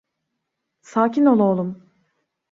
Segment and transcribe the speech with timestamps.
[0.81, 1.91] Sakin ol oğlum.